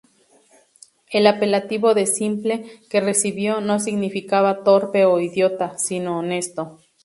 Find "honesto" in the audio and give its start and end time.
6.17-6.79